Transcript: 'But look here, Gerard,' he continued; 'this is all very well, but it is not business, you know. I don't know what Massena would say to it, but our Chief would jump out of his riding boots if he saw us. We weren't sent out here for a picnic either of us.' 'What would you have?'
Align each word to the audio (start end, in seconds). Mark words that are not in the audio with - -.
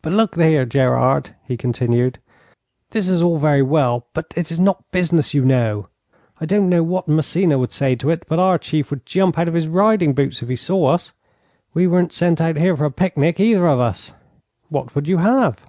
'But 0.00 0.14
look 0.14 0.36
here, 0.36 0.64
Gerard,' 0.64 1.34
he 1.46 1.58
continued; 1.58 2.18
'this 2.88 3.06
is 3.06 3.20
all 3.20 3.36
very 3.36 3.60
well, 3.60 4.06
but 4.14 4.32
it 4.34 4.50
is 4.50 4.58
not 4.58 4.90
business, 4.92 5.34
you 5.34 5.44
know. 5.44 5.88
I 6.40 6.46
don't 6.46 6.70
know 6.70 6.82
what 6.82 7.06
Massena 7.06 7.58
would 7.58 7.70
say 7.70 7.94
to 7.96 8.08
it, 8.08 8.24
but 8.26 8.38
our 8.38 8.56
Chief 8.56 8.90
would 8.90 9.04
jump 9.04 9.36
out 9.38 9.48
of 9.48 9.54
his 9.54 9.68
riding 9.68 10.14
boots 10.14 10.40
if 10.42 10.48
he 10.48 10.56
saw 10.56 10.86
us. 10.86 11.12
We 11.74 11.86
weren't 11.86 12.14
sent 12.14 12.40
out 12.40 12.56
here 12.56 12.74
for 12.74 12.86
a 12.86 12.90
picnic 12.90 13.38
either 13.38 13.66
of 13.68 13.78
us.' 13.78 14.14
'What 14.70 14.94
would 14.94 15.06
you 15.06 15.18
have?' 15.18 15.60